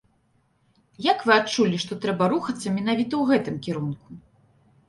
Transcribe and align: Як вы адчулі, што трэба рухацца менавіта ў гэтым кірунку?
Як 1.07 1.19
вы 1.31 1.35
адчулі, 1.41 1.77
што 1.83 1.97
трэба 2.05 2.31
рухацца 2.33 2.67
менавіта 2.79 3.09
ў 3.17 3.23
гэтым 3.33 3.55
кірунку? 3.69 4.07